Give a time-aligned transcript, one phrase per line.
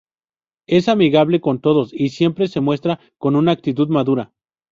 [0.65, 4.33] Es amigable con todos y siempre se muestra con una actitud madura.